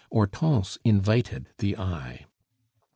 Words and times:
Hortense 0.11 0.79
invited 0.83 1.45
the 1.59 1.77
eye. 1.77 2.25